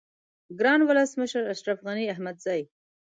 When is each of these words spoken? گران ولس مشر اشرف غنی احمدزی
گران 0.59 0.81
ولس 0.87 1.11
مشر 1.21 1.43
اشرف 1.53 1.79
غنی 1.85 2.09
احمدزی 2.13 2.61